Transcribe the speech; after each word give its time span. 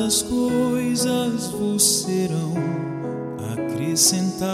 as 0.00 0.22
coisas 0.22 1.48
vos 1.48 2.02
serão 2.02 2.54
acrescentadas. 3.52 4.48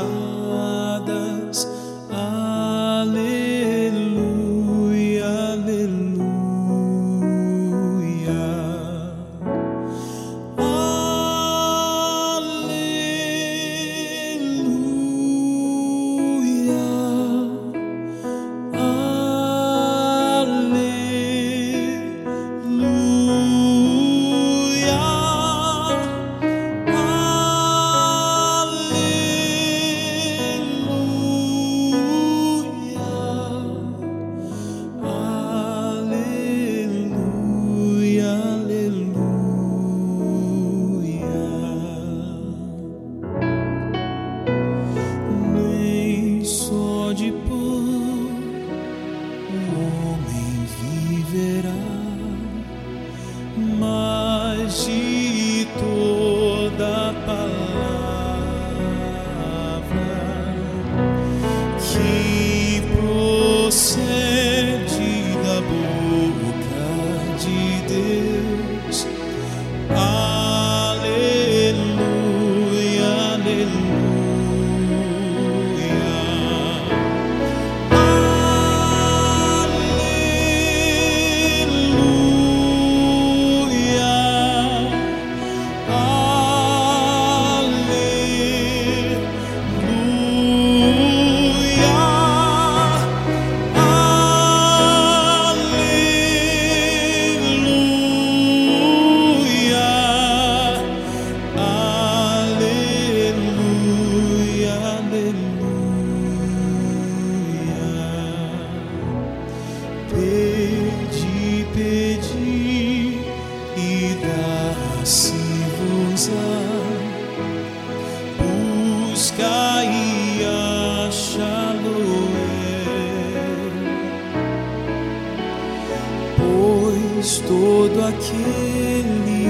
pois 127.25 127.39
todo 127.39 128.05
aquele 128.05 129.49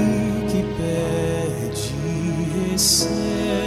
que 0.49 0.63
pede 0.77 1.91
recebe. 2.71 3.64